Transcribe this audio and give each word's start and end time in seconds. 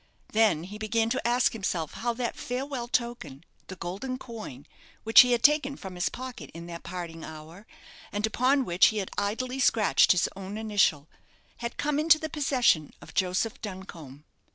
Then 0.31 0.63
he 0.63 0.79
began 0.79 1.11
to 1.11 1.27
ask 1.27 1.53
himself 1.53 1.93
how 1.93 2.11
that 2.13 2.35
farewell 2.35 2.87
token, 2.87 3.43
the 3.67 3.75
golden 3.75 4.17
coin, 4.17 4.65
which 5.03 5.21
he 5.21 5.31
had 5.31 5.43
taken 5.43 5.75
from 5.77 5.93
his 5.93 6.09
pocket 6.09 6.49
in 6.55 6.65
that 6.65 6.81
parting 6.81 7.23
hour, 7.23 7.67
and 8.11 8.25
upon 8.25 8.65
which 8.65 8.87
he 8.87 8.97
had 8.97 9.11
idly 9.15 9.59
scratched 9.59 10.11
his 10.11 10.27
own 10.35 10.57
initial, 10.57 11.07
had 11.57 11.77
come 11.77 11.99
into 11.99 12.17
the 12.17 12.29
possession 12.29 12.95
of 12.99 13.13
Joseph 13.13 13.61
Duncombe. 13.61 14.23